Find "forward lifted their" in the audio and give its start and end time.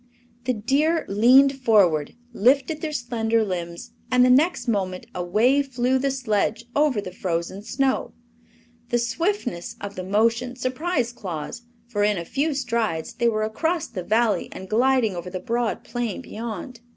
1.59-2.91